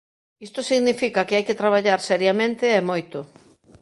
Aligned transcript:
Isto 0.47 0.61
significa 0.71 1.25
que 1.27 1.35
hai 1.35 1.45
que 1.47 1.59
traballar 1.61 1.99
seriamente 2.09 2.65
e 2.77 2.81
moito. 2.89 3.19